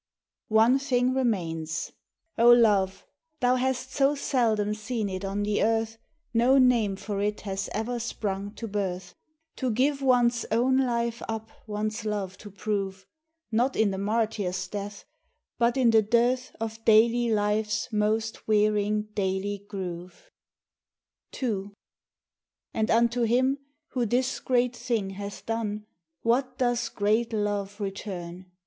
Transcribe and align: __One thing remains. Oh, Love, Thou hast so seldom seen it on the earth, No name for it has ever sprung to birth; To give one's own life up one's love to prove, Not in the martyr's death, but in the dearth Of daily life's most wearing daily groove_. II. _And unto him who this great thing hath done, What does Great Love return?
__One 0.57 0.81
thing 0.81 1.13
remains. 1.13 1.91
Oh, 2.35 2.49
Love, 2.49 3.05
Thou 3.39 3.57
hast 3.57 3.91
so 3.91 4.15
seldom 4.15 4.73
seen 4.73 5.07
it 5.09 5.23
on 5.23 5.43
the 5.43 5.61
earth, 5.61 5.99
No 6.33 6.57
name 6.57 6.95
for 6.95 7.21
it 7.21 7.41
has 7.41 7.69
ever 7.71 7.99
sprung 7.99 8.51
to 8.55 8.67
birth; 8.67 9.13
To 9.57 9.69
give 9.69 10.01
one's 10.01 10.43
own 10.49 10.77
life 10.79 11.21
up 11.29 11.51
one's 11.67 12.03
love 12.03 12.35
to 12.39 12.49
prove, 12.49 13.05
Not 13.51 13.75
in 13.75 13.91
the 13.91 13.99
martyr's 13.99 14.67
death, 14.67 15.05
but 15.59 15.77
in 15.77 15.91
the 15.91 16.01
dearth 16.01 16.55
Of 16.59 16.83
daily 16.83 17.29
life's 17.31 17.93
most 17.93 18.47
wearing 18.47 19.03
daily 19.13 19.67
groove_. 19.69 20.31
II. 21.39 21.73
_And 22.73 22.89
unto 22.89 23.21
him 23.21 23.59
who 23.89 24.07
this 24.07 24.39
great 24.39 24.75
thing 24.75 25.11
hath 25.11 25.45
done, 25.45 25.85
What 26.23 26.57
does 26.57 26.89
Great 26.89 27.31
Love 27.33 27.79
return? 27.79 28.47